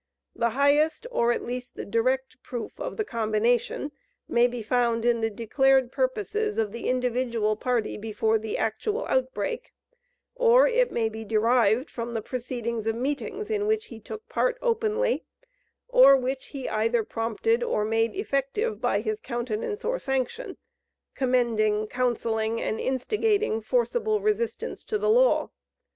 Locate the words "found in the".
4.63-5.29